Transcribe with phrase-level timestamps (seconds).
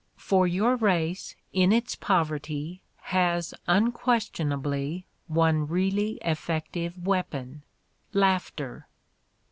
[0.17, 2.81] For your race, in its poverty,
[3.13, 7.61] has unquestionably one really effective weapon—
[8.11, 8.87] laughter.